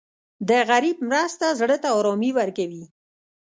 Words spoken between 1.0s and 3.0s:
مرسته زړه ته ارامي ورکوي.